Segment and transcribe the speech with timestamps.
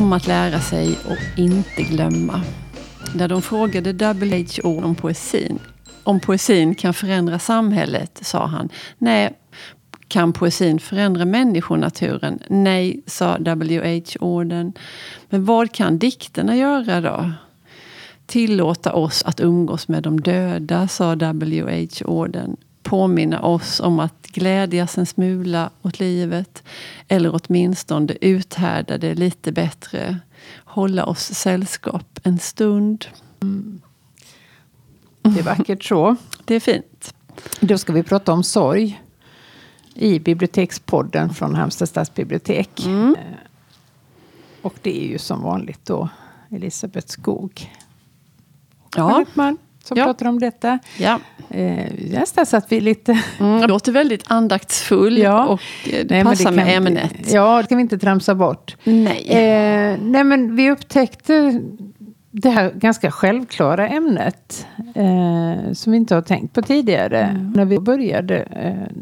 [0.00, 2.42] om att lära sig och inte glömma.
[3.14, 5.58] Där de frågade WHO om poesin.
[6.02, 8.68] Om poesin kan förändra samhället, sa han.
[8.98, 9.38] Nej,
[10.08, 12.38] kan poesin förändra människonaturen?
[12.48, 14.72] Nej, sa WHO-orden.
[15.28, 17.32] Men vad kan dikterna göra då?
[18.26, 22.56] Tillåta oss att umgås med de döda, sa WHO-orden.
[22.82, 26.62] Påminna oss om att glädjas en smula åt livet.
[27.08, 30.18] Eller åtminstone uthärda det lite bättre.
[30.64, 33.06] Hålla oss sällskap en stund.
[33.42, 33.80] Mm.
[35.22, 36.16] Det är vackert så.
[36.44, 37.14] Det är fint.
[37.60, 39.02] Då ska vi prata om sorg
[39.94, 42.86] i bibliotekspodden från Halmstad stadsbibliotek.
[42.86, 43.16] Mm.
[43.18, 43.36] Eh,
[44.62, 46.08] och det är ju som vanligt då
[46.50, 47.70] Elisabeth Skog.
[48.96, 49.24] Ja.
[49.34, 49.58] Man
[49.90, 50.04] som ja.
[50.04, 50.78] pratar om detta.
[50.98, 51.20] Ja.
[51.50, 53.22] Eh, nästan så att vi lite...
[53.40, 55.46] Mm, det låter väldigt andaktsfull ja.
[55.46, 57.32] och det nej, passar med ämnet.
[57.32, 58.76] Ja, det kan vi inte tramsa bort.
[58.84, 59.26] Nej.
[59.28, 61.60] Eh, nej, men vi upptäckte
[62.30, 67.22] det här ganska självklara ämnet eh, som vi inte har tänkt på tidigare.
[67.22, 67.52] Mm.
[67.52, 68.96] När vi började eh,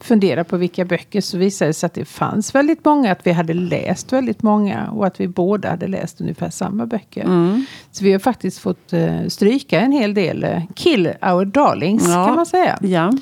[0.00, 3.32] fundera på vilka böcker så visade det sig att det fanns väldigt många, att vi
[3.32, 7.24] hade läst väldigt många och att vi båda hade läst ungefär samma böcker.
[7.24, 7.64] Mm.
[7.90, 12.26] Så vi har faktiskt fått uh, stryka en hel del, uh, kill our darlings ja.
[12.26, 12.78] kan man säga.
[12.82, 13.12] Ja.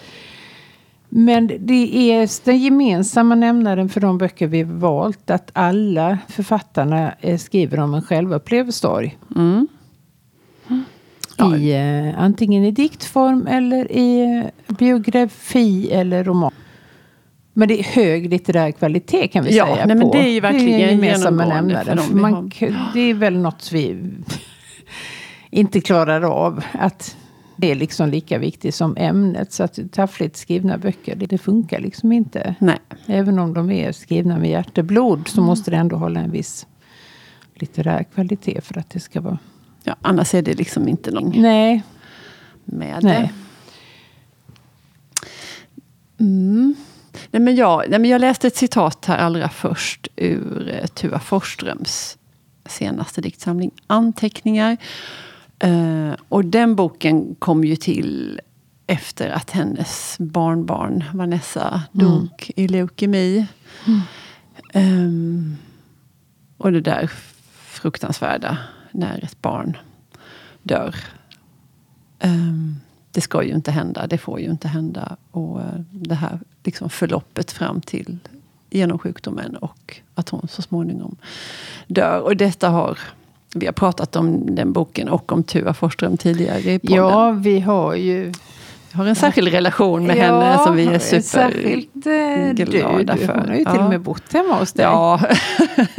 [1.09, 7.39] Men det är den gemensamma nämnaren för de böcker vi valt att alla författarna eh,
[7.39, 9.11] skriver om en självupplevelsestory.
[9.37, 9.69] Mm.
[11.57, 16.53] I, eh, antingen i diktform eller i biografi eller roman.
[17.53, 19.87] Men det är hög litterär kvalitet kan vi ja, säga.
[19.87, 22.01] Nej, men det är ju verkligen det är gemensamma nämnare.
[22.13, 22.51] Man,
[22.95, 24.11] det är väl något vi
[25.51, 26.65] inte klarar av.
[26.73, 27.17] Att
[27.57, 29.53] det är liksom lika viktigt som ämnet.
[29.53, 32.55] Så att taffligt skrivna böcker, det, det funkar liksom inte.
[32.59, 32.79] Nej.
[33.07, 35.47] Även om de är skrivna med hjärteblod så mm.
[35.47, 36.67] måste det ändå hålla en viss
[37.55, 39.39] litterär kvalitet för att det ska vara...
[39.85, 41.83] Ja, annars är det liksom inte någon Nej.
[42.65, 43.33] med Nej.
[46.21, 46.75] Mm.
[47.31, 51.19] Nej, men jag, nej, men jag läste ett citat här allra först ur eh, Tua
[51.19, 52.19] Forsströms
[52.67, 54.77] senaste diktsamling Anteckningar.
[55.65, 58.41] Uh, och den boken kom ju till
[58.87, 62.07] efter att hennes barnbarn Vanessa mm.
[62.07, 63.47] dog i leukemi.
[63.87, 64.01] Mm.
[64.75, 65.57] Um,
[66.57, 67.11] och det där
[67.67, 68.59] fruktansvärda
[68.91, 69.77] när ett barn
[70.63, 70.97] dör.
[72.21, 72.81] Um,
[73.13, 75.17] det ska ju inte hända, det får ju inte hända.
[75.31, 78.19] Och uh, det här liksom förloppet fram till
[78.71, 81.17] genom sjukdomen och att hon så småningom
[81.87, 82.21] dör.
[82.21, 82.99] Och detta har
[83.55, 86.97] vi har pratat om den boken och om Tua Forsström tidigare i podden.
[86.97, 88.33] Ja, vi har ju...
[88.93, 93.35] Vi har en särskild relation med ja, henne som vi är superglada eh, för.
[93.35, 94.85] Hon har ju till och med bott hemma hos dig.
[94.85, 95.21] Ja,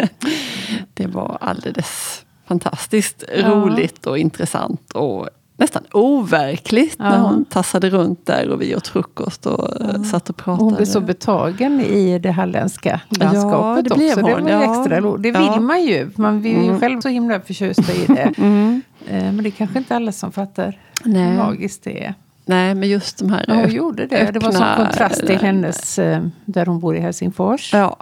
[0.94, 3.50] det var alldeles fantastiskt ja.
[3.50, 4.92] roligt och intressant.
[4.92, 5.30] Och
[5.64, 7.10] nästan overkligt ja.
[7.10, 10.04] när hon tassade runt där och vi åt frukost och ja.
[10.04, 10.64] satt och pratade.
[10.64, 14.22] Hon blev så betagen i det halländska landskapet ja, det också.
[14.22, 14.46] Hon.
[14.46, 14.80] Det var ja.
[14.80, 15.18] extra.
[15.18, 16.12] Det vill man ju.
[16.16, 16.80] Man blir ju mm.
[16.80, 18.34] själv så himla förtjust i det.
[18.44, 18.82] Mm.
[19.08, 21.30] Eh, men det är kanske inte alla som fattar Nej.
[21.30, 22.14] hur magiskt det är.
[22.46, 24.16] Nej, men just de här ja, Hon gjorde det.
[24.16, 27.74] Öppna, det var som kontrast till hennes, eh, där hon bor i Helsingfors.
[27.74, 27.98] Ja.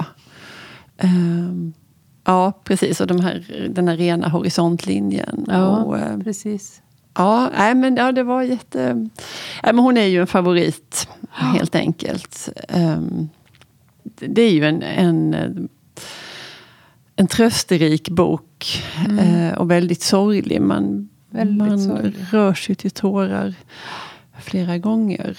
[1.04, 1.74] Um,
[2.26, 3.02] ja, precis.
[3.02, 5.46] Och de här, den här rena horisontlinjen.
[5.48, 6.82] Ja, och, eh, precis.
[7.14, 8.94] Ja, nej, men ja, det var jätte...
[9.64, 12.50] Nej, men hon är ju en favorit, helt enkelt.
[12.70, 13.30] Um,
[14.04, 15.70] det är ju en, en,
[17.16, 18.84] en trösterik bok.
[19.08, 19.20] Mm.
[19.20, 20.62] Uh, och väldigt sorglig.
[20.62, 22.26] Man, väldigt man sorglig.
[22.32, 23.54] rör sig till tårar
[24.40, 25.38] flera gånger.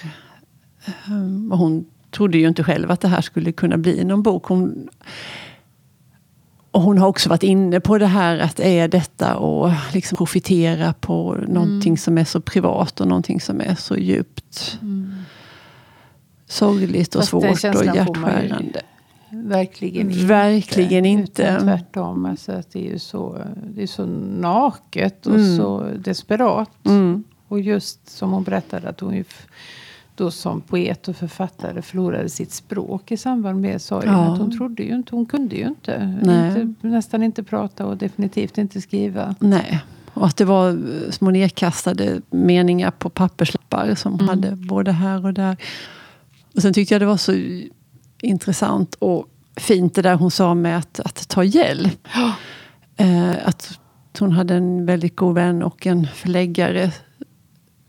[1.09, 4.45] Um, och hon trodde ju inte själv att det här skulle kunna bli någon bok.
[4.45, 4.89] Hon,
[6.73, 10.93] och hon har också varit inne på det här att är detta att liksom profitera
[10.93, 11.97] på någonting mm.
[11.97, 15.15] som är så privat och någonting som är så djupt mm.
[16.47, 18.83] sorgligt och Fast svårt och hjärtskärande.
[19.31, 20.25] Verkligen inte.
[20.25, 21.43] Verkligen inte.
[21.43, 22.27] Utan tvärtom.
[22.27, 23.39] Alltså att det, är ju så,
[23.75, 25.57] det är så naket och mm.
[25.57, 26.71] så desperat.
[26.85, 27.25] Mm.
[27.49, 29.25] Och just som hon berättade att hon ju
[30.15, 34.13] då som poet och författare förlorade sitt språk i samband med sorgen.
[34.13, 34.33] Ja.
[34.33, 38.59] Att hon trodde ju inte, hon kunde ju inte, inte, nästan inte prata och definitivt
[38.59, 39.35] inte skriva.
[39.39, 39.81] Nej.
[40.15, 40.79] Och att det var
[41.11, 44.29] små nedkastade meningar på papperslappar som mm.
[44.29, 45.57] hade både här och där.
[46.55, 47.35] Och sen tyckte jag det var så
[48.23, 49.27] intressant och
[49.57, 52.09] fint det där hon sa med att, att ta hjälp.
[52.97, 53.79] Eh, att
[54.19, 56.93] hon hade en väldigt god vän och en förläggare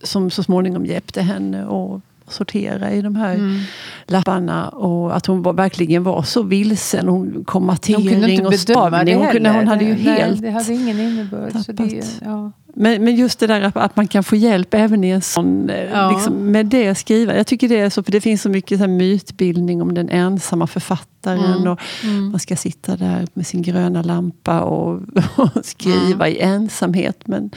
[0.03, 1.65] som så småningom hjälpte henne.
[1.65, 2.01] Och
[2.33, 3.59] sortera i de här mm.
[4.07, 4.69] lapparna.
[4.69, 7.07] Och att hon var, verkligen var så vilsen.
[7.07, 9.17] Hon kom matering och stavning.
[9.17, 11.59] Hon, kunde, hon hade ju Nej, helt det hade ingen innebörd.
[11.65, 12.51] Så det, ja.
[12.73, 15.69] men, men just det där att, att, man kan få hjälp även i en sån,
[15.69, 16.11] eh, ja.
[16.11, 17.35] liksom, med det skriva.
[17.35, 20.09] Jag tycker det är så, för det finns så mycket så här, mytbildning om den
[20.09, 21.53] ensamma författaren.
[21.53, 21.71] Mm.
[21.71, 22.29] Och mm.
[22.29, 25.01] Man ska sitta där med sin gröna lampa och,
[25.35, 27.21] och skriva i ensamhet.
[27.25, 27.51] Men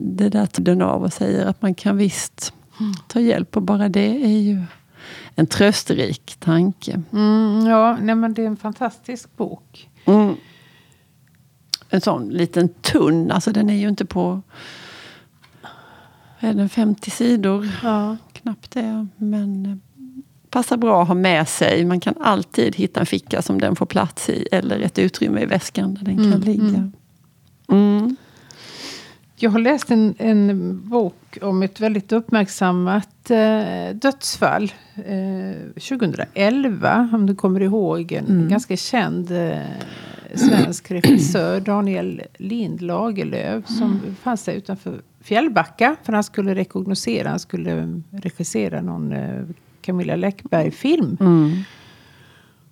[0.00, 2.52] det där tar den av och säger att man kan visst.
[3.06, 3.56] Ta hjälp.
[3.56, 4.62] Och bara det är ju
[5.34, 7.02] en trösterik tanke.
[7.12, 9.90] Mm, ja, nej, men det är en fantastisk bok.
[10.04, 10.34] Mm.
[11.90, 14.42] En sån liten tunn, alltså den är ju inte på
[16.38, 17.68] är den 50 sidor.
[17.82, 18.16] Ja.
[18.32, 19.06] Knappt det.
[19.16, 19.76] Men eh,
[20.50, 21.84] passar bra att ha med sig.
[21.84, 24.48] Man kan alltid hitta en ficka som den får plats i.
[24.52, 26.90] Eller ett utrymme i väskan där den kan mm, ligga.
[29.40, 29.46] Mm.
[29.46, 29.48] mm.
[29.48, 34.72] Jag har läst en, en bok om ett väldigt uppmärksammat eh, dödsfall.
[34.94, 38.12] Eh, 2011, om du kommer ihåg.
[38.12, 38.48] En mm.
[38.48, 39.58] ganska känd eh,
[40.34, 43.66] svensk regissör, Daniel Lind Lagerlöf.
[43.66, 44.16] Som mm.
[44.22, 45.96] fanns där utanför Fjällbacka.
[46.02, 49.44] För han skulle rekognosera, han skulle regissera någon eh,
[49.80, 51.16] Camilla Läckberg-film.
[51.20, 51.62] Mm.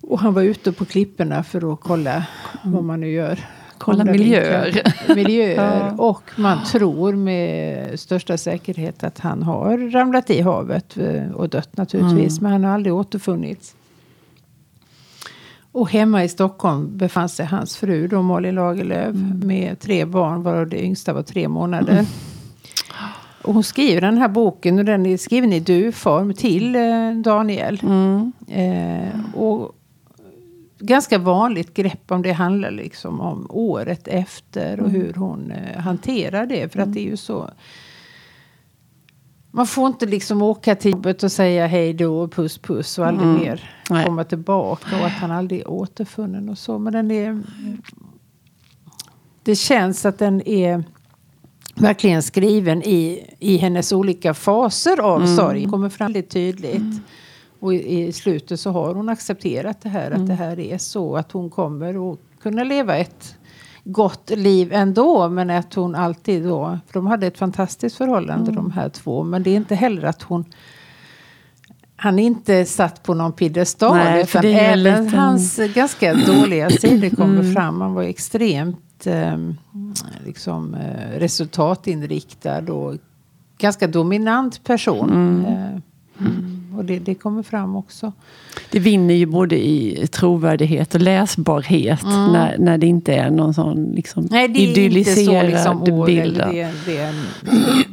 [0.01, 2.25] Och han var ute på klipporna för att kolla
[2.63, 3.39] vad man nu gör
[3.77, 4.93] kolla miljöer.
[5.15, 5.55] miljöer.
[5.97, 6.03] ja.
[6.03, 11.77] Och man tror med största säkerhet att han har ramlat i havet eh, och dött
[11.77, 12.39] naturligtvis.
[12.39, 12.43] Mm.
[12.43, 13.75] Men han har aldrig återfunnits.
[15.71, 19.41] Och hemma i Stockholm befann sig hans fru då, Molly Lagerlöf mm.
[19.43, 21.93] med tre barn varav det yngsta var tre månader.
[21.93, 22.05] Mm.
[23.41, 27.79] Och hon skriver den här boken och den är skriven i du-form till eh, Daniel.
[27.83, 28.31] Mm.
[28.47, 29.76] Eh, och
[30.79, 35.01] ganska vanligt grepp om det handlar liksom om året efter och mm.
[35.01, 36.73] hur hon eh, hanterar det.
[36.73, 37.49] För att det är ju så...
[39.51, 43.07] Man får inte liksom åka till jobbet och säga hej då och puss puss och
[43.07, 43.41] aldrig mm.
[43.41, 44.05] mer Nej.
[44.05, 44.99] komma tillbaka.
[44.99, 46.77] Och att han aldrig är återfunnen och så.
[46.77, 47.41] Men den är...
[49.43, 50.83] Det känns att den är
[51.75, 55.35] verkligen skriven i, i hennes olika faser av mm.
[55.35, 55.65] sorg.
[55.65, 57.01] Kommer fram väldigt tydligt.
[57.59, 60.21] Och i, i, slutet så har hon accepterat det här, mm.
[60.21, 61.17] att det här är så.
[61.17, 63.35] Att hon kommer att kunna leva ett
[63.83, 65.29] gott liv ändå.
[65.29, 68.55] Men att hon alltid då, för de hade ett fantastiskt förhållande mm.
[68.55, 69.23] de här två.
[69.23, 70.45] Men det är inte heller att hon
[71.99, 73.97] han är inte satt på någon piedestal.
[73.97, 75.09] Nej, utan även liten...
[75.09, 77.53] hans ganska dåliga sidor kommer mm.
[77.53, 77.81] fram.
[77.81, 79.37] Han var extremt eh,
[80.25, 82.95] liksom, eh, resultatinriktad och
[83.57, 85.09] ganska dominant person.
[85.09, 85.45] Mm.
[85.45, 85.81] Eh,
[86.27, 86.56] mm.
[86.77, 88.13] Och det, det kommer fram också.
[88.71, 92.31] Det vinner ju både i trovärdighet och läsbarhet mm.
[92.31, 96.05] när, när det inte är någon sån liksom, nej, det är idylliserad inte så, liksom,
[96.05, 96.37] bild.
[96.37, 97.13] Det, det,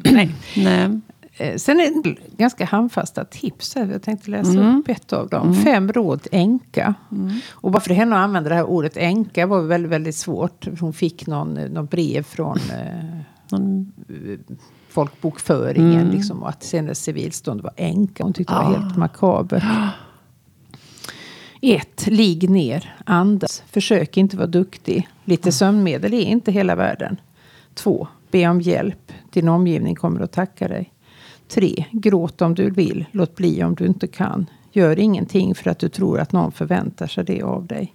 [0.13, 0.31] nej.
[0.57, 1.01] nej.
[1.37, 3.75] Eh, sen är det ganska handfasta tips.
[3.75, 3.89] Här.
[3.93, 4.79] Jag tänkte läsa mm.
[4.79, 5.49] upp ett av dem.
[5.49, 5.63] Mm.
[5.63, 6.95] Fem råd änka.
[7.13, 7.41] Mm.
[7.51, 10.69] Och bara för henne att använda det här ordet änka var väldigt, väldigt svårt.
[10.81, 13.21] Hon fick någon, någon brev från eh,
[13.51, 13.93] någon
[14.95, 16.01] folkbokföringen.
[16.01, 16.11] Mm.
[16.11, 18.23] Liksom, och att hennes civilstånd var änka.
[18.23, 18.99] Hon tyckte det var helt ah.
[18.99, 19.65] makabert.
[21.61, 22.07] 1.
[22.07, 22.95] Ligg ner.
[23.07, 23.63] Andas.
[23.67, 25.09] Försök inte vara duktig.
[25.25, 27.21] Lite sömnmedel är inte hela världen.
[27.75, 28.09] 2.
[28.31, 29.13] Be om hjälp.
[29.31, 30.93] Din omgivning kommer att tacka dig.
[31.49, 31.85] 3.
[31.93, 33.05] Gråt om du vill.
[33.11, 34.47] Låt bli om du inte kan.
[34.73, 37.95] Gör ingenting för att du tror att någon förväntar sig det av dig.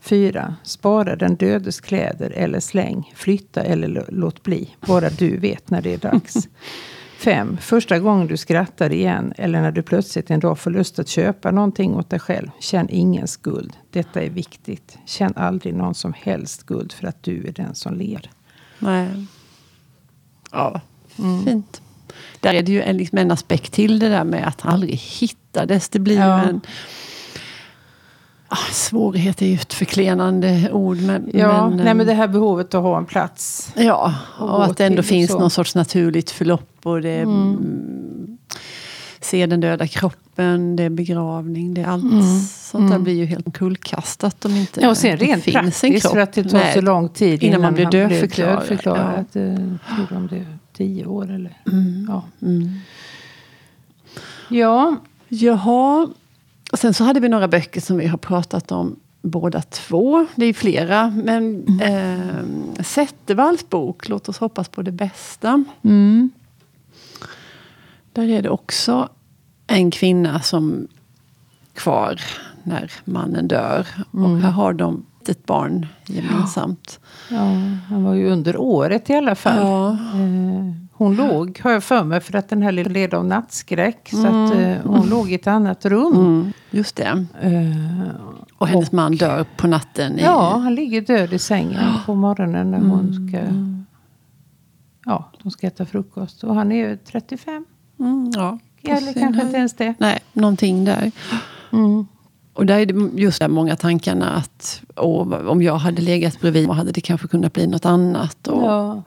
[0.00, 0.54] 4.
[0.62, 3.12] Spara den dödes kläder eller släng.
[3.16, 4.74] Flytta eller låt bli.
[4.80, 6.48] Bara du vet när det är dags.
[7.20, 7.56] 5.
[7.60, 11.50] Första gången du skrattar igen eller när du plötsligt en dag får lust att köpa
[11.50, 12.50] någonting åt dig själv.
[12.60, 13.76] Känn ingen skuld.
[13.90, 14.98] Detta är viktigt.
[15.06, 18.30] Känn aldrig någon som helst skuld för att du är den som ler.
[18.78, 19.08] Nej.
[20.52, 20.80] Ja,
[21.18, 21.44] mm.
[21.44, 21.82] fint.
[22.40, 25.88] Där är det ju en, liksom en aspekt till det där med att aldrig hittades.
[25.88, 26.42] Det blir ja.
[26.42, 26.60] en
[28.52, 30.96] Ah, svårighet är ju ett förklenande ord.
[30.96, 33.72] Men, ja, men, nej, men det här behovet att ha en plats.
[33.76, 36.70] Ja, och, och att det ändå finns någon sorts naturligt förlopp.
[36.82, 38.38] Och det mm.
[39.20, 42.40] Se den döda kroppen, det är begravning, det är allt mm.
[42.42, 43.04] sånt där mm.
[43.04, 46.12] blir ju helt kullkastat om inte ja, och sen rent det finns en kropp.
[46.12, 48.58] för att det tar nej, så lång tid innan, man blir dödförklarad.
[48.58, 49.24] dödförklarad.
[49.32, 49.40] Ja.
[49.40, 51.58] Jag tror om det är tio år eller...
[51.66, 52.06] Mm.
[52.08, 52.24] Ja.
[52.42, 52.70] Mm.
[54.48, 54.96] ja.
[55.28, 56.08] Jaha,
[56.70, 60.26] och sen så hade vi några böcker som vi har pratat om båda två.
[60.34, 61.10] Det är flera.
[61.10, 61.80] Men mm.
[62.76, 65.64] eh, Zettervalls bok, Låt oss hoppas på det bästa.
[65.82, 66.30] Mm.
[68.12, 69.08] Där är det också
[69.66, 70.88] en kvinna som
[71.74, 72.20] kvar
[72.62, 73.86] när mannen dör.
[74.14, 74.24] Mm.
[74.32, 77.00] Och här har de ett barn gemensamt.
[77.28, 77.36] Ja.
[77.36, 77.52] ja,
[77.88, 79.66] han var ju under året i alla fall.
[79.66, 79.90] Ja.
[79.90, 84.08] Eh, hon låg, har jag för mig, för att den här lilla led av nattskräck.
[84.10, 84.44] Så Mm.
[84.44, 86.52] att eh, hon låg i ett annat rum.
[86.70, 87.24] Just det.
[87.42, 88.10] Eh,
[88.58, 90.18] Och hennes man dör på natten.
[90.18, 93.38] I, Ja, han ligger död i sängen på morgonen när hon ska...
[95.04, 96.44] Ja, de ska äta frukost.
[96.44, 97.64] Och han är ju 35.
[98.00, 98.58] Mm, ja.
[98.82, 99.94] Eller kanske inte ens det.
[99.98, 101.12] Nej, någonting där.
[101.72, 102.06] Mm.
[102.52, 106.66] Och där är det just där många tankarna att åh, om jag hade legat bredvid
[106.66, 108.48] så hade det kanske kunnat bli något annat.
[108.48, 109.02] Och, Ja.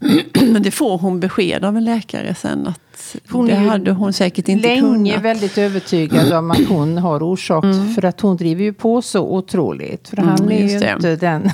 [0.52, 4.48] Men det får hon besked av en läkare sen att Hon det hade hon säkert
[4.48, 5.22] inte Länge kunnat.
[5.24, 7.64] väldigt övertygad om att hon har orsak.
[7.94, 10.08] För att hon driver ju på så otroligt.
[10.08, 11.50] För han Mm, är ju inte den...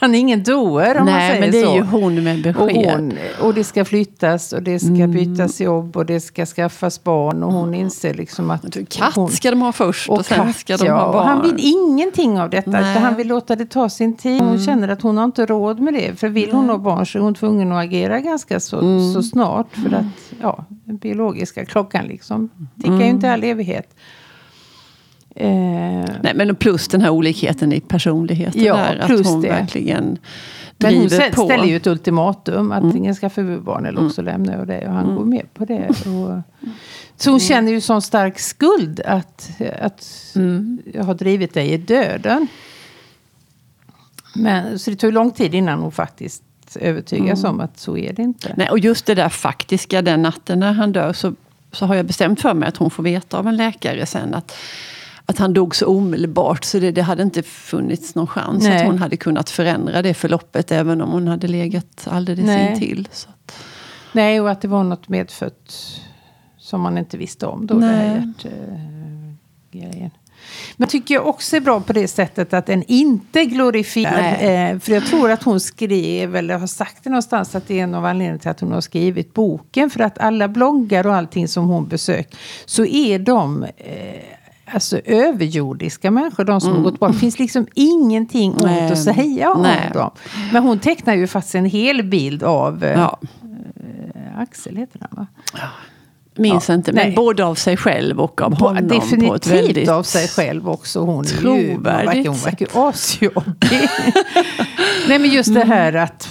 [0.00, 1.70] Han är ingen doer om man Nej, säger men det så.
[1.70, 2.90] är ju hon med Och, besked.
[2.96, 5.10] hon, och det ska flyttas och det ska Mm.
[5.12, 7.42] bytas jobb och det ska skaffas barn.
[7.42, 8.76] Och hon inser liksom att...
[8.88, 10.94] Katt hon, ska de ha först och, och sen katt, ska de ja.
[10.96, 11.26] ha Och barn.
[11.26, 12.70] han vill ingenting av detta.
[12.70, 12.80] Nej.
[12.80, 12.90] Mm.
[12.92, 14.40] Utan han vill låta det ta sin tid.
[14.42, 16.20] Hon känner att hon har inte råd med det.
[16.20, 19.12] För vill hon ha barn så är hon tvungen att agera ganska så, Mm.
[19.12, 19.66] så snart.
[19.72, 20.04] För att
[20.40, 23.00] ja, den biologiska klockan liksom tickar Mm.
[23.00, 23.94] ju inte all evighet.
[25.40, 29.06] Eh, Nej, men plus den här olikheten i personligheten Ja, där.
[29.06, 29.48] plus att hon det.
[29.48, 30.18] verkligen
[30.78, 31.44] men hon sä- på.
[31.44, 32.54] ställer ju ett ultimatum.
[32.54, 32.72] Mm.
[32.84, 34.86] Antingen skaffa vi barn eller också lämnar jag dig.
[34.86, 35.88] Och han går med på det.
[36.06, 36.42] Och,
[37.16, 40.06] så hon känner ju sån stark skuld att, att
[40.36, 40.78] Mm.
[40.94, 42.46] jag har drivit dig i döden.
[44.34, 46.42] Men, så det tog lång tid innan hon faktiskt
[46.80, 47.54] övertygas Mm.
[47.54, 48.54] om att så är det inte.
[48.56, 51.32] Nej, och just det där faktiska, den natten när han dör så,
[51.72, 54.56] så har jag bestämt för mig att hon får veta av en läkare sen att,
[55.30, 58.80] att han dog så omedelbart så det, det hade inte funnits någon chans Nej.
[58.80, 62.72] att hon hade kunnat förändra det förloppet även om hon hade legat alldeles Nej.
[62.72, 63.08] intill.
[63.12, 63.54] Så att,
[64.12, 66.00] Nej, och att det var något medfött
[66.58, 67.74] som man inte visste om då.
[67.74, 68.34] Det här
[69.72, 70.12] hjärt.
[70.76, 74.32] Men tycker jag också är bra på det sättet att den inte glorifierar.
[74.32, 77.82] Eh, för jag tror att hon skrev, eller har sagt det någonstans, att det är
[77.82, 79.90] en av anledningarna till att hon har skrivit boken.
[79.90, 84.39] För att alla bloggar och allting som hon besökt, så är de eh,
[84.72, 87.12] alltså överjordiska människor, de som har gått bort.
[87.12, 88.92] Det finns liksom ingenting ont Nej.
[88.92, 89.90] att säga om Nej.
[89.94, 90.10] dem.
[90.52, 93.18] Men hon tecknar ju faktiskt en hel bild av eh, ja,
[94.36, 95.26] Axel heter han va?
[96.34, 97.16] minns Ja, inte, men nej.
[97.16, 98.76] både av sig själv och av honom.
[98.76, 101.00] på ett definitivt väldigt, av sig själv också.
[101.00, 101.42] Hon är ju, hon
[101.74, 103.88] trovärdigt verkar, hon verkar ju asjobbig.
[105.08, 106.28] Nej men just det här att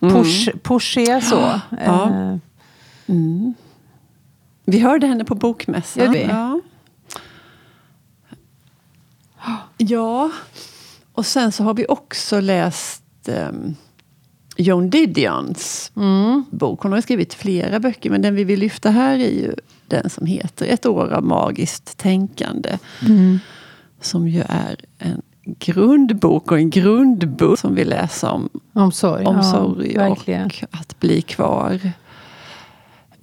[0.00, 1.38] push, pushiga så.
[1.38, 1.60] Mm.
[1.86, 2.04] Ja.
[2.10, 2.36] Eh,
[3.10, 3.54] Mm.
[4.64, 6.14] Vi hörde henne på bokmässan.
[6.28, 6.60] Ja.
[9.78, 10.30] Ja,
[11.12, 13.76] och sen så har vi också läst um,
[14.56, 16.44] Joan Didions mm.
[16.50, 16.82] bok.
[16.82, 19.54] Hon har skrivit flera böcker, men den vi vill lyfta här är ju
[19.86, 22.78] den som heter Ett år av magiskt tänkande.
[23.06, 23.38] Mm.
[24.00, 25.22] Som ju är en
[25.58, 29.24] grundbok och en grundbok som vi läser om Omsorg.
[29.24, 30.46] omsorg ja, verkligen.
[30.46, 31.92] och att bli kvar.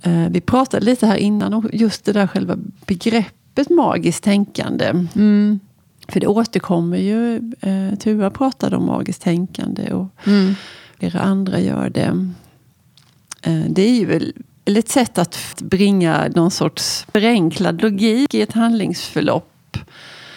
[0.01, 5.07] Eh, vi pratade lite här innan om just det där själva begreppet magiskt tänkande.
[5.15, 5.59] Mm.
[6.07, 7.35] För det återkommer ju.
[7.61, 10.55] Eh, Tuva pratade om magiskt tänkande och Mm.
[10.99, 12.29] flera andra gör det.
[13.41, 14.31] Eh, det är ju
[14.65, 19.77] ett sätt att bringa någon sorts förenklad logik i ett handlingsförlopp.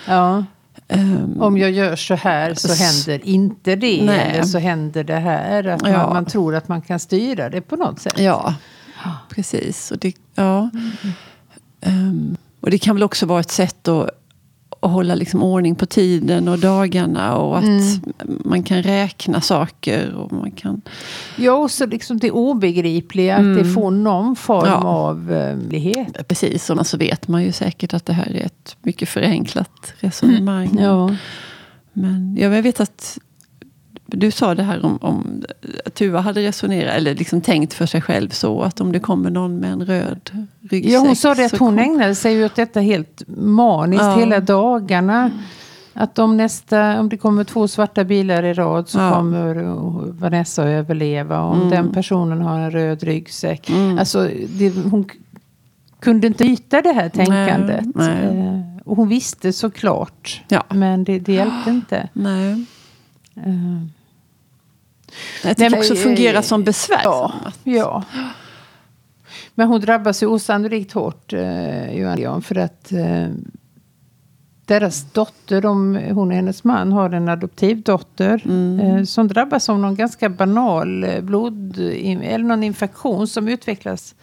[0.07, 0.45] Ja.
[0.89, 4.03] Ehm, Om jag gör så här så händer inte det.
[4.05, 4.31] Nej.
[4.33, 5.65] Eller så händer det här.
[5.69, 5.93] Att Ja.
[5.93, 8.19] man, man tror att man kan styra det på något sätt.
[8.19, 8.55] Ja,
[9.29, 9.91] precis.
[9.91, 10.71] Och det, ja.
[11.81, 14.11] Ehm, och det kan väl också vara ett sätt att,
[14.81, 17.37] att hålla liksom ordning på tiden och dagarna.
[17.37, 17.65] Och att
[18.45, 20.15] man kan räkna saker.
[20.15, 20.81] Och man kan,
[21.37, 23.37] Ja, och så liksom det obegripliga.
[23.37, 24.75] Att det får någon form Ja.
[24.85, 29.09] av eh, precis, och så vet man ju säkert att det här är ett mycket
[29.09, 30.79] förenklat resonemang.
[30.81, 31.15] Ja.
[31.93, 33.19] Men jag vet att
[34.11, 35.43] du sa det här om, om
[35.87, 39.31] att Tuva hade resonerat, eller liksom tänkt för sig själv så att om det kommer
[39.31, 40.31] någon med en röd
[40.71, 40.93] ryggsäck.
[40.93, 44.17] Ja, hon sa det att hon kom- ägnade sig åt detta helt maniskt Ja.
[44.19, 45.31] hela dagarna.
[45.93, 49.11] Att om, nästa, om det kommer två svarta bilar i rad så Ja.
[49.15, 49.55] kommer
[50.21, 51.41] Vanessa att överleva.
[51.43, 51.71] Om Mm.
[51.71, 53.71] den personen har en röd ryggsäck.
[53.99, 55.09] Alltså, det, hon
[56.01, 57.85] kunde inte yta det här tänkandet.
[57.95, 58.25] nej.
[58.27, 60.43] Eh, och hon visste såklart.
[60.49, 60.65] Ja.
[60.71, 62.09] Men det, det hjälpte inte.
[62.13, 62.51] Nej.
[62.53, 63.89] Eh, Nej,
[65.59, 67.01] men, också fungera som besvär.
[67.05, 67.33] Ja,
[67.65, 68.05] ja.
[69.55, 73.27] Men hon drabbas ju osannolikt hårt, eh, Johan Leon, för att eh,
[74.67, 78.81] deras dotter, de, hon och hennes man, har en adoptivdotter Mm.
[78.81, 84.15] eh, som drabbas av någon ganska banal eh, blod eller någon infektion som utvecklas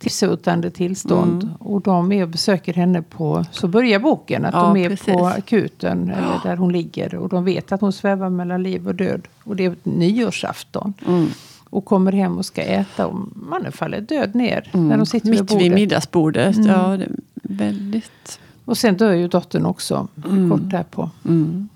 [0.00, 1.42] till sotande tillstånd.
[1.42, 1.54] Mm.
[1.56, 5.14] Och de är och besöker henne på, så börjar boken, att Ja, de är precis.
[5.14, 8.94] på akuten eller där hon ligger och de vet att hon svävar mellan liv och
[8.94, 9.28] död.
[9.44, 10.94] Och det är nyårsafton.
[11.06, 11.26] Mm.
[11.70, 14.70] Och kommer hem och ska äta och mannen faller död ner.
[14.72, 15.64] När de sitter vid Mitt bordet.
[15.64, 16.56] vid middagsbordet.
[16.56, 16.68] Mm.
[16.68, 17.10] Ja, det är
[17.42, 18.40] väldigt...
[18.64, 20.50] Och sen dör ju dottern också Mm.
[20.50, 21.10] kort därpå.
[21.28, 21.68] Mm.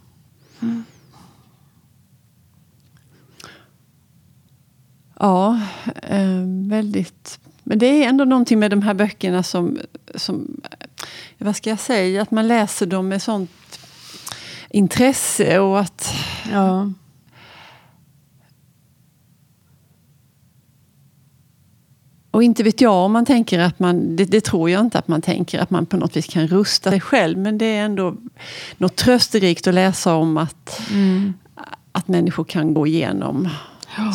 [5.21, 5.61] Ja,
[6.03, 7.39] eh, väldigt.
[7.65, 9.79] Men det är ändå någonting med de här böckerna som,
[10.15, 10.61] som...
[11.39, 12.23] Vad ska jag säga?
[12.23, 13.51] Att man läser dem med sånt
[14.71, 16.15] intresse och att...
[16.53, 16.91] Ja.
[22.31, 25.09] Och inte vet jag om man tänker att man, det, det tror jag inte att
[25.09, 27.39] man tänker, att man på något vis kan rusta sig själv.
[27.39, 28.17] Men det är ändå
[28.77, 31.35] något trösterikt att läsa om att, Mm.
[31.93, 33.49] att människor kan gå igenom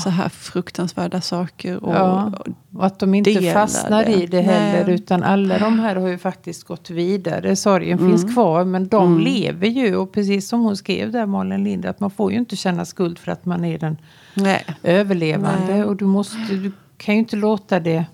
[0.03, 1.83] så här fruktansvärda saker.
[1.83, 2.31] Och, Ja.
[2.75, 4.86] Och att de inte Dela fastnar i det heller.
[4.86, 4.95] Nej.
[4.95, 7.55] Utan alla de här har ju faktiskt gått vidare.
[7.55, 8.12] Sorgen Mm.
[8.12, 8.65] finns kvar.
[8.65, 9.24] Men de Mm.
[9.24, 9.95] lever ju.
[9.95, 11.86] Och precis som hon skrev där, Malin Lind.
[11.86, 13.98] Att man får ju inte känna skuld för att man är den
[14.33, 14.65] Nej.
[14.83, 15.74] överlevande.
[15.74, 15.83] Nej.
[15.83, 18.05] Och du, måste, du kan ju inte låta det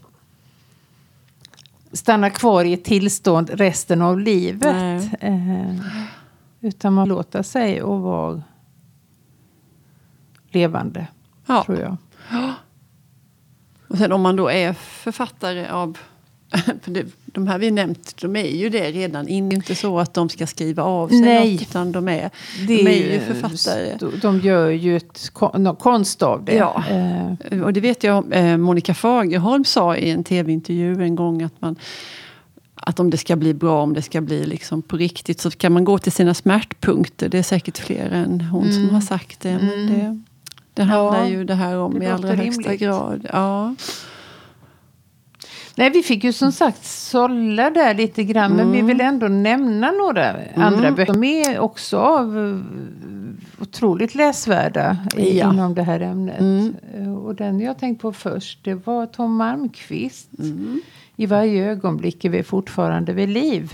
[1.91, 5.09] stanna kvar i ett tillstånd resten av livet.
[5.19, 5.75] Eh,
[6.61, 8.41] utan man låter sig och vara
[10.51, 11.07] levande,
[11.45, 11.63] Ja.
[11.65, 11.97] tror jag.
[13.87, 15.97] Och sen om man då är författare av...
[16.81, 19.49] För det, de här vi nämnt, de är ju det redan in.
[19.49, 21.53] Det är inte så att de ska skriva av sig Nej.
[21.53, 22.29] något, utan de är,
[22.67, 23.97] Det de är ju författare.
[24.21, 25.31] De gör ju ett
[25.79, 26.55] konst av det.
[26.55, 26.83] Ja.
[26.89, 31.61] Eh, Och det vet jag, eh, Monica Fagerholm sa i en tv-intervju en gång att
[31.61, 31.75] man
[32.77, 35.71] att om det ska bli bra, om det ska bli liksom på riktigt så kan
[35.73, 37.29] man gå till sina smärtpunkter.
[37.29, 38.93] Det är säkert fler än hon som Mm.
[38.93, 39.51] har sagt det.
[39.61, 39.87] Men Mm.
[39.99, 40.21] det,
[40.75, 42.79] det handlar Ja, ju det här om det i allra låter högsta rimligt.
[42.81, 43.27] grad.
[43.33, 43.75] Ja.
[45.77, 48.51] Nej, vi fick ju som sagt sålla där lite grann.
[48.55, 48.87] Men vi Mm.
[48.87, 51.13] vill ändå nämna några andra böcker.
[51.13, 55.53] De är också av eh, otroligt läsvärda i, Ja.
[55.53, 56.39] inom det här ämnet.
[56.39, 56.75] Mm.
[56.97, 60.29] Eh, Och den jag tänkte på först, det var Tom Malmqvist.
[60.39, 60.81] Mm.
[61.15, 63.73] I varje ögonblick är vi fortfarande vid liv.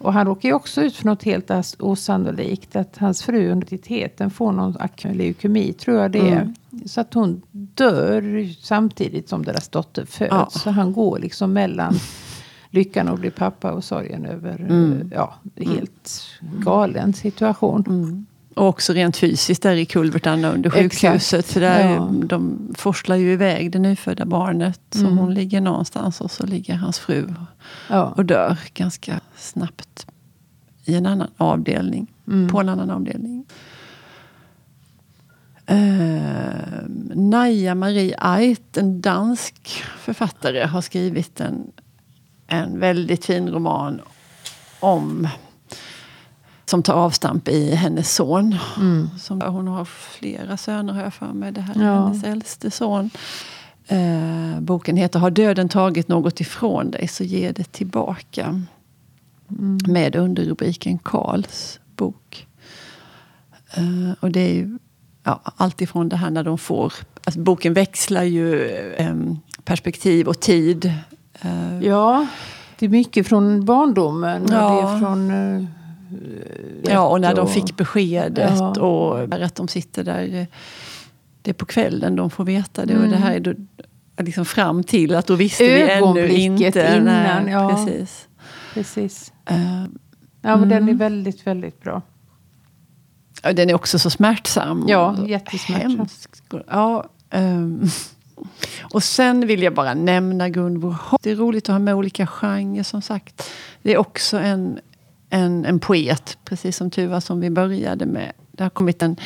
[0.00, 0.06] Mm.
[0.06, 2.76] Och han råkar ju också ut för något helt osannolikt.
[2.76, 6.42] Att hans fru under graviditeten får någon leukemi, tror jag det är.
[6.42, 6.54] Mm.
[6.86, 10.30] Så att hon dör samtidigt som deras dotter föds.
[10.30, 10.48] Ja.
[10.50, 11.94] Så han går liksom mellan
[12.70, 14.92] lyckan att bli pappa och sorgen över Mm.
[14.92, 16.20] eh, ja, helt
[16.64, 17.84] galen situation.
[17.88, 18.26] Mm.
[18.54, 21.46] Och också rent fysiskt där i kulvertarna under sjukhuset.
[21.46, 22.10] För där, Ja.
[22.24, 24.80] De forslar ju iväg det nyfödda barnet.
[24.90, 25.18] Så Mm.
[25.18, 27.34] hon ligger någonstans och så ligger hans fru
[27.88, 28.04] Ja.
[28.16, 30.06] och dör ganska snabbt
[30.84, 32.06] i en annan avdelning.
[32.28, 32.48] Mm.
[32.48, 33.44] På en annan avdelning.
[35.70, 41.72] Uh, Naja Marie Ait, en dansk författare, har skrivit en,
[42.46, 44.00] en väldigt fin roman
[44.80, 45.28] om
[46.70, 48.56] som tar avstamp i hennes son.
[48.76, 49.10] Mm.
[49.18, 51.52] Som, hon har flera söner har jag för mig.
[51.52, 52.06] Det här är Ja.
[52.06, 53.10] hennes äldste son.
[53.86, 58.62] Eh, boken heter Har döden tagit något ifrån dig så ge det tillbaka.
[59.50, 59.78] Mm.
[59.88, 62.46] Med underrubriken Karls bok.
[63.74, 64.78] Eh, och det är ju
[65.24, 66.92] ja, allt ifrån det här när de får...
[67.24, 69.14] Alltså boken växlar ju eh,
[69.64, 70.92] perspektiv och tid.
[71.40, 72.26] Eh, ja,
[72.78, 74.42] det är mycket från barndomen.
[74.42, 74.70] Och Ja.
[74.70, 75.30] det är från...
[76.82, 78.80] Ja, och när de och- fick beskedet Ja.
[78.80, 80.46] och att de sitter där.
[81.42, 82.92] Det är på kvällen de får veta det.
[82.94, 83.10] Och Mm.
[83.10, 83.52] det här är då,
[84.18, 86.94] liksom fram till att då visste vi ännu inte.
[86.96, 87.04] innan,
[87.44, 87.68] Nej, ja.
[87.86, 88.28] Precis.
[88.74, 89.32] Precis.
[89.46, 89.84] Eh,
[90.42, 90.96] Ja, men den är Mm.
[90.96, 92.02] väldigt, väldigt bra.
[93.44, 94.84] och den är också så smärtsam.
[94.88, 95.90] Ja, och jättesmärtsam.
[95.98, 96.30] hemsk.
[96.70, 97.82] Ja, ehm.
[98.92, 100.96] och sen vill jag bara nämna Gunvor.
[101.22, 103.50] Det är roligt att ha med olika genrer som sagt.
[103.82, 104.78] Det är också en,
[105.30, 108.32] en, en poet, precis som Tuva som vi började med.
[108.52, 109.16] Det har kommit en,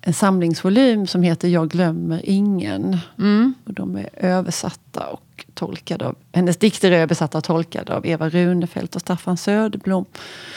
[0.00, 2.98] en samlingsvolym som heter Jag glömmer ingen.
[3.18, 3.54] Mm.
[3.64, 8.28] Och de är översatta och tolkade av, hennes dikter är översatta och tolkade av Eva
[8.28, 10.04] Runefelt och Staffan Söderblom.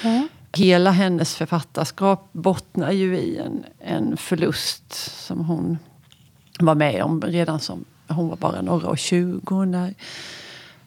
[0.04, 0.28] Ja.
[0.54, 4.94] Hela hennes författarskap bottnar ju i en, en förlust
[5.26, 5.78] som hon
[6.60, 9.94] var med om redan som hon var bara några och tjugo när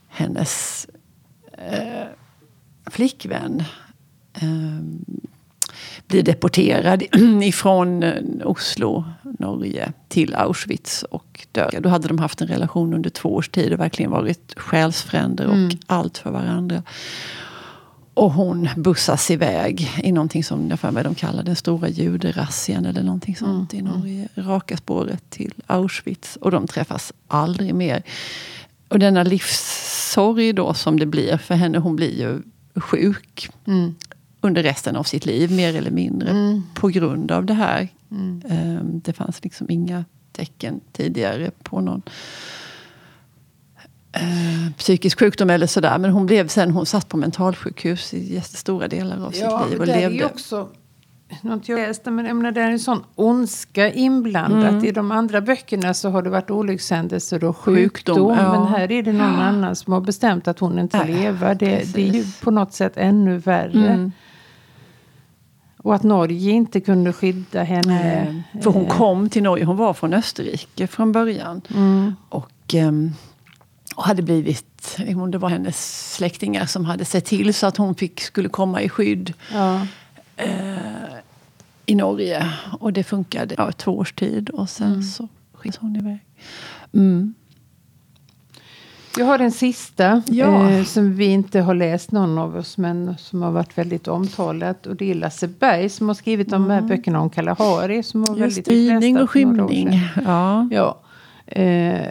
[0.08, 0.86] hennes
[1.52, 2.06] eh,
[2.86, 3.62] flickvän
[4.34, 4.80] eh,
[6.06, 7.02] blir deporterad
[7.42, 8.12] ifrån eh,
[8.44, 9.04] Oslo,
[9.38, 11.78] Norge, till Auschwitz och dör.
[11.80, 15.54] Då hade de haft en relation under två års tid och verkligen varit själsfränder och
[15.54, 15.70] Mm.
[15.86, 16.82] allt för varandra.
[18.14, 22.86] Och hon bussas iväg i någonting som jag för mig de kallar den stora juderazzian
[22.86, 24.28] eller någonting sånt Mm, i Norge.
[24.34, 26.36] Raka spåret till Auschwitz.
[26.36, 28.02] Och de träffas aldrig mer.
[28.88, 32.42] Och denna livssorg då som det blir för henne, hon blir ju
[32.76, 33.94] sjuk Mm.
[34.40, 36.30] under resten av sitt liv, mer eller mindre.
[36.30, 36.62] Mm.
[36.74, 37.88] På grund av det här.
[38.10, 38.42] Mm.
[38.48, 42.02] Ehm, Det fanns liksom inga tecken tidigare på någon
[44.12, 45.98] eh, psykisk sjukdom eller sådär.
[45.98, 49.80] Men hon blev sen, hon satt på mentalsjukhus i jättestora delar av sitt liv.
[49.80, 50.18] Och det levde.
[50.18, 50.68] är också
[51.42, 54.70] något jag läste, men jag menar, det är en sån ondska inblandat.
[54.70, 54.84] Mm.
[54.84, 58.14] I de andra böckerna så har det varit olyckshändelser och sjukdom.
[58.16, 58.52] Sjukdom, ja.
[58.52, 61.54] Men här är det någon annan som har bestämt att hon inte Nej, lever.
[61.54, 63.88] Det, det är ju på något sätt ännu värre.
[63.88, 64.12] Mm.
[65.76, 68.26] Och att Norge inte kunde skydda henne.
[68.52, 71.60] Eh, För hon Eh, kom till Norge, hon var från Österrike från början.
[71.74, 72.14] Mm.
[72.28, 73.12] Och, ehm,
[73.96, 74.96] och hade blivit,
[75.30, 78.88] det var hennes släktingar som hade sett till så att hon fick, skulle komma i
[78.88, 79.86] skydd Ja.
[81.86, 82.46] I Norge.
[82.80, 85.02] Och det funkade ja, två års tid och sen Mm.
[85.02, 86.18] så skickas hon iväg.
[86.94, 87.34] Mm.
[89.18, 90.70] Jag har en sista Ja.
[90.70, 94.86] eh, som vi inte har läst någon av oss men som har varit väldigt omtalat.
[94.86, 98.02] Och det är Lasse Berg som har skrivit de här böckerna om Kalahari.
[98.02, 98.40] Som var Mm.
[98.44, 100.00] Just väldigt och skymning.
[100.24, 100.68] Ja.
[100.70, 101.00] Ja.
[101.46, 102.08] Eh,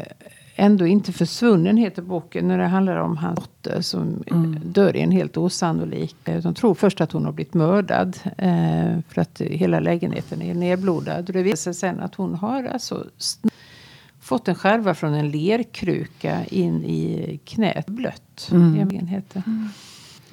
[0.55, 4.59] Ändå inte försvunnen heter boken när det handlar om hans dotter som Mm.
[4.65, 6.15] dör i en helt osannolik.
[6.25, 8.17] eh, De tror först att hon har blivit mördad.
[8.37, 11.25] Eh, för att hela lägenheten är nedblodad.
[11.25, 13.05] Det visar sig sen att hon har alltså
[14.19, 18.49] fått en skärva från en lerkruka in i knät blött.
[18.51, 18.79] Mm.
[18.79, 19.07] Mm.
[19.07, 19.43] Heter.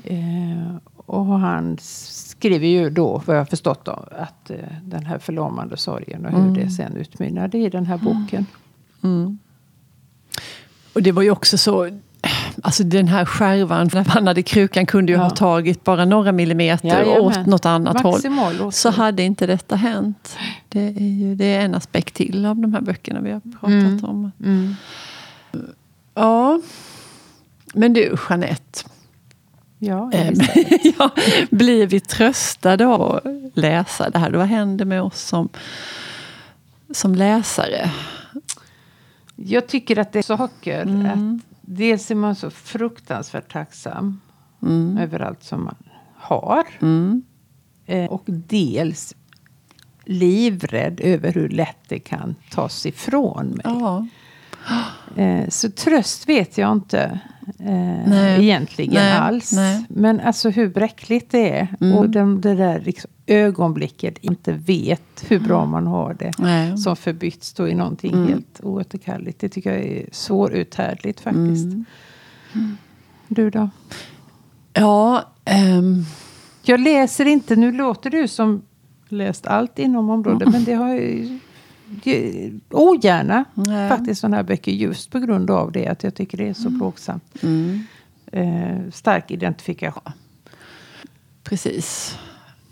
[0.05, 5.77] Eh, och han skriver ju då, vad jag förstått, då, att eh, den här förlamande
[5.77, 6.55] sorgen och hur Mm.
[6.55, 8.47] det sen utmynnade i den här boken.
[9.03, 9.39] Mm.
[10.93, 12.01] Och det var ju också så,
[12.63, 15.23] alltså den här skärvan, den förbannade krukan kunde ju Ja.
[15.25, 17.21] ha tagit bara några millimeter Jajamän.
[17.21, 18.13] åt något annat håll.
[18.13, 20.37] Maximal åt- Så hade inte detta hänt.
[20.69, 23.65] Det är, ju, det är en aspekt till av de här böckerna vi har pratat
[23.71, 24.05] Mm.
[24.05, 24.31] om.
[24.45, 24.75] Mm.
[26.15, 26.61] Ja,
[27.75, 28.81] men du Jeanette.
[29.79, 30.51] Ja, Eh, visst.
[30.99, 31.11] ja,
[31.51, 33.25] blir vi tröstade av att
[33.55, 34.31] läsa det här?
[34.31, 35.49] Vad händer med oss som,
[36.95, 37.91] som läsare?
[39.45, 40.83] Jag tycker att det är saker.
[40.83, 41.07] Mm.
[41.07, 44.21] Att dels är man så fruktansvärt tacksam
[44.63, 44.99] Mm.
[44.99, 45.77] över allt som man
[46.17, 46.65] har.
[46.81, 47.23] Mm.
[47.87, 49.15] Eh, och dels
[50.05, 53.67] livrädd över hur lätt det kan tas ifrån mig.
[55.17, 57.21] Eh, så tröst vet jag inte
[57.59, 58.43] eh, Nej.
[58.45, 59.13] egentligen Nej.
[59.13, 59.53] alls.
[59.53, 59.85] Nej.
[59.89, 61.69] Men alltså hur bräckligt det är.
[61.81, 61.97] Mm.
[61.99, 66.33] Och de, det där liksom, ögonblicket inte vet hur bra man har det.
[66.39, 66.79] Nej.
[66.79, 68.29] Som förbytts då i någonting Mm.
[68.29, 69.41] helt oåterkalleligt.
[69.41, 71.65] Det tycker jag är svåruthärdligt faktiskt.
[71.65, 72.77] Mm.
[73.29, 73.71] Du då?
[74.73, 76.05] Ja, ehm,
[76.63, 78.63] Jag läser inte, nu låter du som
[79.09, 80.49] läst allt inom området.
[80.53, 81.39] Men det har ju-
[82.71, 83.89] ogärna Nej.
[83.89, 84.73] faktiskt sådana här böcker.
[84.73, 87.25] Just på grund av det att jag tycker det är så plågsamt.
[87.43, 87.87] mm,
[88.33, 90.13] Eh, stark identifikation.
[91.45, 92.19] precis.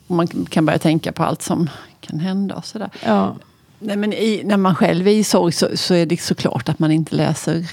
[0.07, 2.91] Och man kan börja tänka på allt som kan hända och sådär.
[3.07, 3.37] Ja.
[3.79, 6.79] Nej, men i, när man själv är i sorg så, så är det såklart att
[6.79, 7.67] man inte läser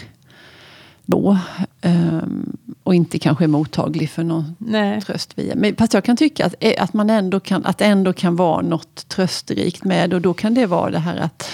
[1.05, 1.37] då.
[1.81, 5.01] ehm, och inte kanske är mottaglig för någon Nej.
[5.01, 5.55] tröst via.
[5.55, 8.35] Men fast jag kan tycka att, eh, att man ändå kan, att det ändå kan
[8.35, 10.13] vara något trösterikt med.
[10.13, 11.49] Och då kan det vara det här att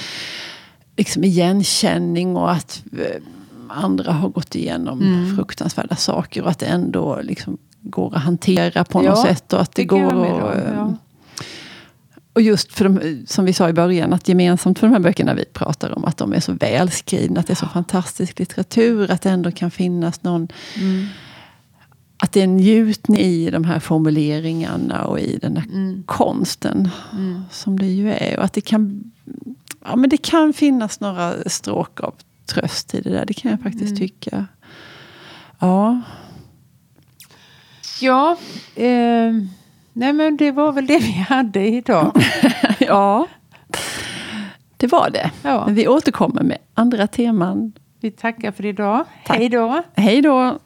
[0.97, 3.21] liksom igenkänning och att eh,
[3.69, 5.35] andra har gått igenom Mm.
[5.35, 6.41] fruktansvärda saker.
[6.43, 9.53] Och att det ändå liksom går att hantera på något Ja, sätt.
[9.53, 10.93] Och att det det går att, eh, ja.
[12.33, 15.33] Och just för de, som vi sa i början, att gemensamt för de här böckerna
[15.33, 19.21] vi pratar om, att de är så välskrivna, att det är så fantastisk litteratur, att
[19.21, 20.47] det ändå kan finnas någon
[20.79, 21.05] Mm.
[22.17, 26.03] att det är en njutning i de här formuleringarna och i den här Mm.
[26.05, 27.41] konsten Mm.
[27.51, 28.37] som det ju är.
[28.37, 29.11] Och att det kan,
[29.85, 32.13] ja, men det kan finnas några stråk av
[32.45, 33.25] tröst i det där.
[33.25, 33.97] Det kan jag faktiskt Mm.
[33.97, 34.45] tycka.
[35.59, 36.01] Ja,
[38.01, 38.37] Ja,
[38.75, 39.31] eh,
[39.93, 42.11] nej men det var väl det vi hade idag.
[42.79, 43.27] ja.
[44.77, 45.31] det var det.
[45.43, 45.65] Ja.
[45.65, 47.73] Men vi återkommer med andra teman.
[47.99, 49.05] Vi tackar för idag.
[49.25, 49.37] Tack.
[49.37, 49.83] Hej då.
[49.93, 50.59] Hej då!